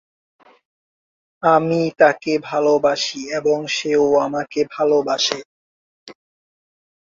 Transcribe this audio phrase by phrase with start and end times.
[1.43, 5.39] আমি তাকে ভালোবাসি এবং সেও আমাকে ভালবাসে।